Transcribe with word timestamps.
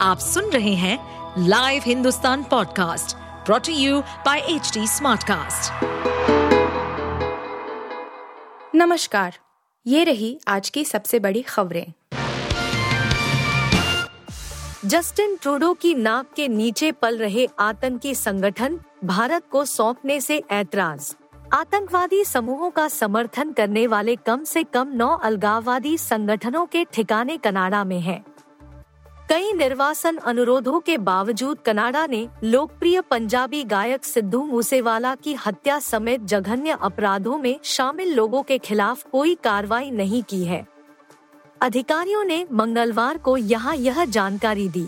आप 0.00 0.18
सुन 0.18 0.50
रहे 0.50 0.74
हैं 0.74 0.98
live 1.48 1.82
Hindustan 1.86 2.42
podcast 2.42 3.16
brought to 3.46 3.72
you 3.72 4.00
by 4.26 4.38
H 4.38 4.72
smartcast. 4.78 5.84
नमस्कार, 8.74 9.38
ये 9.86 10.04
रही 10.04 10.38
आज 10.48 10.70
की 10.70 10.84
सबसे 10.84 11.18
बड़ी 11.18 11.42
खबरें 11.42 11.92
जस्टिन 14.84 15.36
ट्रूडो 15.36 15.72
की 15.74 15.94
नाक 15.94 16.32
के 16.36 16.48
नीचे 16.48 16.92
पल 16.92 17.18
रहे 17.18 17.48
आतंकी 17.58 18.14
संगठन 18.14 18.78
भारत 19.04 19.42
को 19.50 19.64
सौंपने 19.64 20.20
से 20.20 20.42
ऐतराज 20.50 21.14
आतंकवादी 21.52 22.24
समूहों 22.24 22.70
का 22.70 22.88
समर्थन 22.88 23.52
करने 23.52 23.86
वाले 23.86 24.16
कम 24.16 24.44
से 24.44 24.64
कम 24.64 24.88
नौ 24.94 25.16
अलगाववादी 25.16 25.98
संगठनों 25.98 26.66
के 26.66 26.84
ठिकाने 26.84 27.36
कनाडा 27.36 27.84
में 27.84 28.00
हैं। 28.00 28.24
कई 29.30 29.52
निर्वासन 29.52 30.16
अनुरोधों 30.16 30.80
के 30.80 30.96
बावजूद 30.98 31.58
कनाडा 31.58 32.06
ने 32.06 32.28
लोकप्रिय 32.44 33.00
पंजाबी 33.00 33.62
गायक 33.64 34.04
सिद्धू 34.04 34.42
मूसेवाला 34.44 35.14
की 35.14 35.34
हत्या 35.46 35.78
समेत 35.78 36.20
जघन्य 36.20 36.76
अपराधों 36.80 37.38
में 37.38 37.58
शामिल 37.64 38.14
लोगों 38.14 38.42
के 38.42 38.58
खिलाफ 38.58 39.02
कोई 39.12 39.34
कार्रवाई 39.34 39.90
नहीं 39.90 40.22
की 40.22 40.44
है। 40.44 40.66
अधिकारियों 41.60 42.24
ने 42.24 42.46
मंगलवार 42.52 43.18
को 43.18 43.36
यहाँ 43.36 43.76
यह 43.76 44.04
जानकारी 44.04 44.68
दी। 44.68 44.86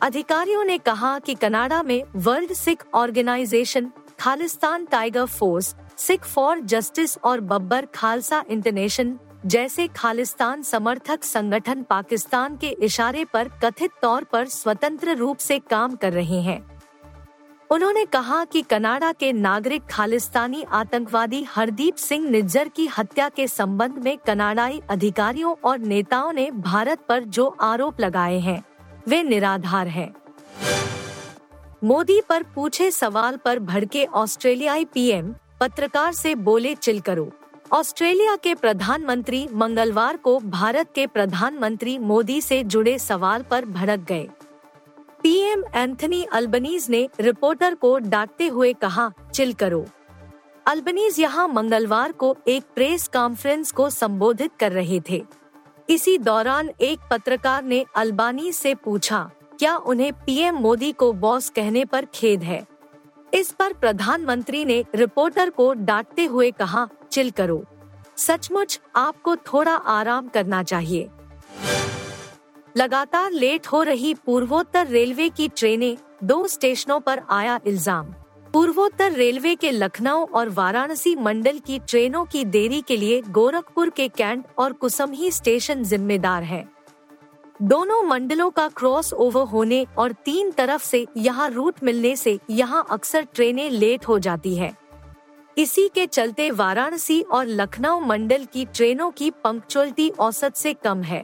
अधिकारियों 0.00 0.64
ने 0.64 0.78
कहा 0.78 1.18
कि 1.18 1.34
कनाडा 1.34 1.82
में 1.82 2.02
World 2.16 2.52
Sikh 2.52 2.84
Organisation, 2.94 3.90
Khalistan 4.20 4.84
Tiger 4.84 5.24
Force, 5.24 5.74
Sikh 5.96 6.24
for 6.24 6.60
Justice 6.60 7.18
और 7.18 7.40
बब्बर 7.40 7.86
खालसा 7.94 8.44
इंटरनेशनल 8.48 9.18
जैसे 9.46 9.86
खालिस्तान 9.86 10.62
समर्थक 10.62 11.24
संगठन 11.24 11.82
पाकिस्तान 11.82 12.56
के 12.56 12.68
इशारे 12.82 13.24
पर 13.24 13.48
कथित 13.64 13.90
तौर 14.02 14.24
पर 14.24 14.48
स्वतंत्र 14.48 15.16
रूप 15.16 15.38
से 15.38 15.58
काम 15.70 15.96
कर 15.96 16.12
रहे 16.12 16.40
हैं 16.40 16.60
उन्होंने 17.70 18.04
कहा 18.04 18.44
कि 18.44 18.62
कनाडा 18.62 19.12
के 19.12 19.32
नागरिक 19.32 19.82
खालिस्तानी 19.90 20.62
आतंकवादी 20.72 21.42
हरदीप 21.50 21.96
सिंह 21.96 22.28
निज्जर 22.30 22.68
की 22.68 22.86
हत्या 22.98 23.28
के 23.28 23.46
संबंध 23.48 23.98
में 24.04 24.16
कनाडाई 24.18 24.80
अधिकारियों 24.90 25.54
और 25.64 25.78
नेताओं 25.78 26.32
ने 26.32 26.50
भारत 26.50 27.04
पर 27.08 27.24
जो 27.24 27.46
आरोप 27.60 28.00
लगाए 28.00 28.38
हैं, 28.38 28.62
वे 29.08 29.22
निराधार 29.22 29.88
हैं। 29.88 30.12
मोदी 31.84 32.20
पर 32.28 32.42
पूछे 32.54 32.90
सवाल 32.90 33.36
पर 33.36 33.58
भड़के 33.58 34.04
ऑस्ट्रेलियाई 34.04 34.84
पीएम, 34.84 35.34
पत्रकार 35.60 36.12
से 36.12 36.34
बोले 36.34 36.74
चिल 36.74 37.00
करो 37.00 37.30
ऑस्ट्रेलिया 37.72 38.34
के 38.36 38.54
प्रधानमंत्री 38.54 39.46
मंगलवार 39.52 40.16
को 40.16 40.38
भारत 40.40 40.88
के 40.94 41.06
प्रधानमंत्री 41.06 41.96
मोदी 41.98 42.40
से 42.40 42.62
जुड़े 42.64 42.98
सवाल 42.98 43.42
पर 43.42 43.64
भड़क 43.64 44.00
गए। 44.00 44.28
पीएम 45.22 45.62
एंथनी 45.74 46.22
अल्बनीज 46.32 46.88
ने 46.90 47.08
रिपोर्टर 47.20 47.74
को 47.74 47.96
डांटते 47.98 48.46
हुए 48.46 48.72
कहा, 48.72 49.10
चिल 49.34 49.52
करो। 49.54 49.84
अल्बनीज 50.66 51.20
यहाँ 51.20 51.48
मंगलवार 51.48 52.12
को 52.12 52.36
एक 52.48 52.64
प्रेस 52.74 53.08
कॉन्फ्रेंस 53.08 53.72
को 53.72 53.90
संबोधित 53.90 54.56
कर 54.60 54.72
रहे 54.72 55.00
थे। 55.10 55.24
इसी 55.88 56.18
दौरान 56.20 56.70
एक 56.80 57.08
पत्रकार 57.10 57.64
ने 57.64 57.84
अल्बानी 57.96 58.52
से 58.52 58.74
पूछा, 58.74 59.30
क्या 59.58 59.76
उन्हें 59.76 60.12
पीएम 60.16 60.56
मोदी 60.56 60.92
को 60.92 61.12
बॉस 61.12 61.50
कहने 61.50 61.84
पर 61.84 62.06
खेद 62.14 62.42
है? 62.42 62.64
इस 63.32 63.52
पर 63.52 63.72
प्रधानमंत्री 63.72 64.64
ने 64.64 64.84
रिपोर्टर 64.94 65.50
को 65.50 65.72
डांटते 65.74 66.24
हुए 66.24 66.50
कहा 66.50 66.88
चिल 67.12 67.30
करो। 67.30 67.62
सचमुच 68.18 68.80
आपको 68.96 69.36
थोड़ा 69.36 69.74
आराम 69.74 70.28
करना 70.28 70.62
चाहिए। 70.64 71.08
लगातार 72.74 73.30
लेट 73.32 73.66
हो 73.66 73.82
रही 73.82 74.14
पूर्वोत्तर 74.26 74.86
रेलवे 74.88 75.28
की 75.28 75.48
ट्रेनें 75.50 75.96
दो 76.24 76.46
स्टेशनों 76.48 76.98
पर 77.00 77.22
आया 77.30 77.58
इल्ज़ाम। 77.66 78.14
पूर्वोत्तर 78.52 79.12
रेलवे 79.12 79.54
के 79.54 79.70
लखनऊ 79.70 80.24
और 80.26 80.48
वाराणसी 80.50 81.14
मंडल 81.16 81.58
की 81.58 81.78
ट्रेनों 81.80 82.24
की 82.24 82.44
देरी 82.46 82.80
के 82.80 82.96
लिए 82.96 83.20
गोरखपुर 83.30 83.90
के 83.90 84.08
कैंट 84.10 84.44
और 84.58 84.72
कुसमही 84.72 85.30
स्टेशन 85.30 85.82
जिम्मेदार 85.84 86.42
है। 86.42 86.64
दोनों 87.62 88.02
मंडलों 88.02 88.50
का 88.50 88.68
क्रॉस 88.68 89.12
ओवर 89.14 89.46
होने 89.46 89.84
और 89.98 90.12
तीन 90.24 90.50
तरफ़ 90.50 90.84
से 90.84 91.06
यहाँ 91.16 91.48
रूट 91.50 91.82
मिलने 91.84 92.14
से 92.16 92.38
यहाँ 92.50 92.84
अक्सर 92.90 93.26
ट्रेनें 93.34 93.68
लेट 93.70 94.08
हो 94.08 94.18
जाती 94.18 94.54
है। 94.56 94.72
इसी 95.56 95.86
के 95.88 96.06
चलते 96.06 96.50
वाराणसी 96.50 97.20
और 97.22 97.46
लखनऊ 97.46 97.98
मंडल 98.00 98.44
की 98.44 98.64
ट्रेनों 98.64 99.10
की 99.10 99.30
पंक्चुअलिटी 99.44 100.08
औसत 100.10 100.54
से 100.56 100.72
कम 100.74 101.02
है। 101.02 101.22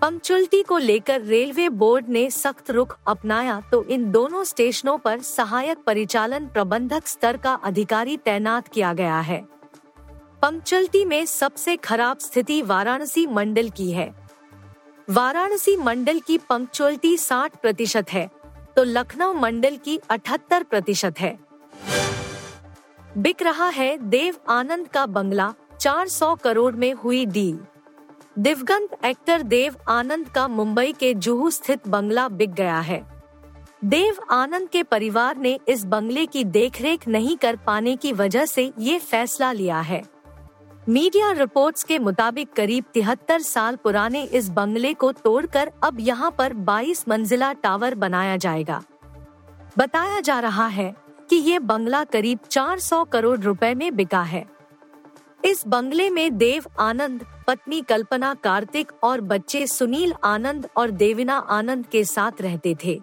पंक्चुअलिटी 0.00 0.62
को 0.62 0.78
लेकर 0.78 1.20
रेलवे 1.20 1.68
बोर्ड 1.68 2.08
ने 2.08 2.28
सख्त 2.30 2.70
रुख 2.70 2.96
अपनाया 3.06 3.60
तो 3.72 3.82
इन 3.84 4.10
दोनों 4.10 4.42
स्टेशनों 4.44 4.96
पर 4.98 5.20
सहायक 5.20 5.78
परिचालन 5.78 6.46
प्रबंधक 6.46 7.06
स्तर 7.06 7.36
का 7.36 7.52
अधिकारी 7.54 8.16
तैनात 8.16 8.68
किया 8.68 8.92
गया 8.92 9.20
है। 9.20 9.40
पंक्चुअलिटी 10.42 11.04
में 11.04 11.24
सबसे 11.26 11.76
खराब 11.76 12.18
स्थिति 12.18 12.60
वाराणसी 12.62 13.26
मंडल 13.26 13.68
की 13.68 13.90
है। 13.90 14.10
वाराणसी 15.08 15.76
मंडल 15.76 16.18
की 16.18 16.38
पंक्चुअलिटी 16.50 17.16
60 17.18 17.56
प्रतिशत 17.62 18.12
है 18.12 18.26
तो 18.76 18.84
लखनऊ 18.84 19.32
मंडल 19.34 19.76
की 19.76 19.98
78 20.10 20.62
प्रतिशत 20.62 21.20
है। 21.20 21.38
बिक 23.18 23.42
रहा 23.42 23.68
है 23.68 23.96
देव 23.98 24.36
आनंद 24.48 24.88
का 24.88 25.06
बंगला 25.06 25.52
400 25.80 26.34
करोड़ 26.44 26.74
में 26.74 26.92
हुई 26.92 27.24
डील। 27.26 27.58
दिवगंत 28.38 28.88
एक्टर 29.04 29.42
देव 29.42 29.76
आनंद 29.88 30.28
का 30.28 30.46
मुंबई 30.48 30.92
के 30.92 31.14
जुहू 31.14 31.50
स्थित 31.50 31.88
बंगला 31.88 32.28
बिक 32.28 32.52
गया 32.52 32.78
है। 32.80 33.02
देव 33.84 34.16
आनंद 34.30 34.68
के 34.68 34.82
परिवार 34.82 35.36
ने 35.36 35.58
इस 35.68 35.84
बंगले 35.84 36.26
की 36.26 36.44
देखरेख 36.44 37.08
नहीं 37.08 37.36
कर 37.36 37.56
पाने 37.56 37.96
की 37.96 38.12
वजह 38.12 38.44
से 38.44 38.72
ये 38.78 38.98
फैसला 38.98 39.52
लिया 39.52 39.80
है। 39.80 40.02
मीडिया 40.88 41.32
रिपोर्ट्स 41.32 41.84
के 41.84 41.98
मुताबिक 41.98 42.52
करीब 42.52 42.84
तिहत्तर 42.94 43.40
साल 43.40 43.76
पुराने 43.76 44.22
इस 44.22 44.48
बंगले 44.48 44.94
को 44.94 45.12
तोड़कर 45.12 45.70
अब 45.84 46.00
यहाँ 46.00 46.34
पर 46.38 46.52
22 46.54 47.08
मंजिला 47.08 47.52
टावर 47.52 47.94
बनाया 47.94 48.36
जाएगा। 48.36 48.82
बताया 49.78 50.20
जा 50.20 50.40
रहा 50.40 50.66
है 50.66 50.94
कि 51.30 51.36
ये 51.36 51.58
बंगला 51.58 52.04
करीब 52.04 52.38
400 52.50 53.04
करोड़ 53.04 53.40
रुपए 53.40 53.74
में 53.74 53.96
बिका 53.96 54.22
है। 54.22 54.46
इस 55.44 55.66
बंगले 55.66 56.10
में 56.10 56.38
देव 56.38 56.64
आनंद, 56.80 57.26
पत्नी 57.46 57.82
कल्पना 57.82 58.34
कार्तिक 58.34 58.92
और 59.02 59.20
बच्चे 59.20 59.66
सुनील 59.66 60.14
आनंद 60.24 60.68
और 60.76 60.90
देविना 60.90 61.36
आनंद 61.36 61.86
के 61.86 62.04
साथ 62.04 62.32
रहते 62.40 62.76
थे। 62.84 63.00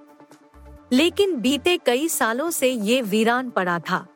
लेकिन 0.91 1.35
बीते 1.35 1.77
कई 1.77 2.07
सालों 2.07 2.49
से 2.49 2.69
ये 2.69 3.01
वीरान 3.01 3.49
पड़ा 3.49 3.79
था। 3.79 4.07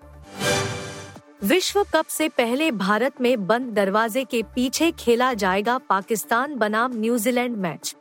विश्व 1.44 1.86
कप 1.94 2.06
से 2.06 2.30
पहले 2.30 2.72
भारत 2.72 3.22
में 3.22 3.48
बंद 3.48 3.74
दरवाजे 3.74 4.24
के 4.24 4.44
पीछे 4.44 4.92
खेला 4.92 5.34
जाएगा 5.34 5.78
पाकिस्तान 5.78 6.56
बनाम 6.56 6.92
न्यूजीलैंड 6.96 7.58
मैच। 7.58 7.96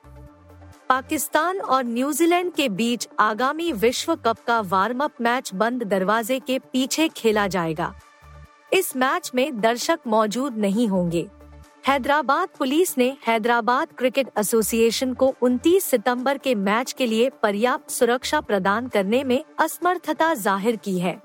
पाकिस्तान 0.91 1.59
और 1.61 1.85
न्यूजीलैंड 1.85 2.53
के 2.53 2.69
बीच 2.69 3.07
आगामी 3.21 3.71
विश्व 3.73 4.15
कप 4.15 4.39
का 4.47 4.61
वार्म 4.61 5.05
अप 5.05 5.21
मैच 5.21 5.51
बंद 5.55 5.83
दरवाजे 5.83 6.39
के 6.39 6.59
पीछे 6.73 7.07
खेला 7.09 7.47
जाएगा। 7.47 7.93
इस 8.73 8.97
मैच 8.97 9.31
में 9.35 9.61
दर्शक 9.61 9.99
मौजूद 10.07 10.57
नहीं 10.57 10.87
होंगे। 10.89 11.27
हैदराबाद 11.87 12.49
पुलिस 12.59 12.97
ने 12.99 13.17
हैदराबाद 13.27 13.93
क्रिकेट 13.99 14.31
एसोसिएशन 14.39 15.13
को 15.15 15.33
29 15.43 15.85
सितंबर 15.85 16.39
के 16.39 16.55
मैच 16.55 16.93
के 16.93 17.07
लिए 17.07 17.31
पर्याप्त 17.43 17.91
सुरक्षा 17.91 18.41
प्रदान 18.41 18.89
करने 18.89 19.23
में 19.25 19.43
असमर्थता 19.59 20.33
ज़ाहिर 20.35 20.77
की 20.77 20.99
है। 20.99 21.17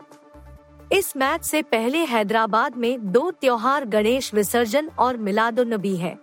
इस 0.93 1.15
मैच 1.17 1.43
से 1.43 1.61
पहले 1.61 2.03
हैदराबाद 2.05 2.77
में 2.77 3.11
दो 3.11 3.29
त्योहार 3.31 3.85
गणेश 3.87 4.33
विसर्जन 4.33 4.89
और 4.99 5.17
मिलादुन्नबी 5.17 5.95
है। 5.95 6.17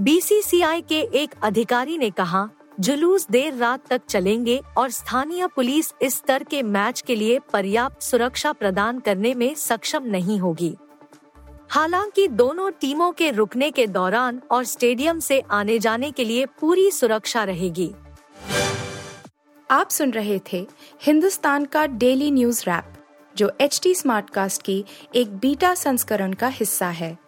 बीसीसीआई 0.00 0.80
के 0.80 1.00
एक 1.00 1.34
अधिकारी 1.42 1.98
ने 1.98 2.10
कहा, 2.10 2.48
जुलूस 2.80 3.26
देर 3.30 3.54
रात 3.54 3.86
तक 3.86 4.02
चलेंगे 4.08 4.60
और 4.76 4.90
स्थानीय 4.90 5.46
पुलिस 5.46 5.92
इस 6.02 6.16
स्तर 6.16 6.42
के 6.42 6.62
मैच 6.62 7.00
के 7.00 7.14
लिए 7.14 7.38
पर्याप्त 7.52 8.02
सुरक्षा 8.02 8.52
प्रदान 8.52 8.98
करने 8.98 9.34
में 9.34 9.54
सक्षम 9.54 10.04
नहीं 10.04 10.38
होगी। 10.38 10.76
हालाँकि 11.70 12.28
दोनों 12.28 12.70
टीमों 12.70 13.12
के 13.12 13.30
रुकने 13.30 13.70
के 13.70 13.86
दौरान 13.86 14.42
और 14.50 14.64
स्टेडियम 14.64 15.20
से 15.20 15.42
आने 15.50 15.78
जाने 15.78 16.10
के 16.10 16.24
लिए 16.24 16.46
पूरी 16.46 16.90
सुरक्षा 16.90 17.44
रहेगी। 17.44 17.92
आप 19.70 19.90
सुन 19.90 20.10
रहे 20.10 20.40
थे 20.52 20.66
हिंदुस्तान 21.02 21.64
का 21.64 21.86
डेली 21.86 22.30
न्यूज़ 22.30 22.62
रैप, 22.62 22.92
जो 23.36 23.52
एच 23.60 23.80
टी 23.82 23.94
स्मार्ट 23.94 24.30
कास्ट 24.30 24.62
की 24.62 24.84
एक 25.14 25.36
बीटा 25.36 25.74
संस्करण 25.74 26.32
का 26.32 26.48
हिस्सा 26.48 26.88
है। 26.88 27.27